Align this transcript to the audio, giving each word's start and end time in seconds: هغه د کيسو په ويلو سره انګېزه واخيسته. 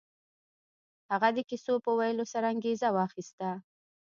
هغه 1.11 1.29
د 1.33 1.39
کيسو 1.49 1.73
په 1.85 1.91
ويلو 1.99 2.25
سره 2.33 2.45
انګېزه 2.53 2.87
واخيسته. 2.95 3.49